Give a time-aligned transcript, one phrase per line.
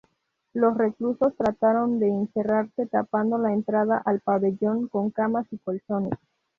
[0.53, 6.13] Los reclusos trataron de encerrarse, tapando la entrada al pabellón con camas y colchones.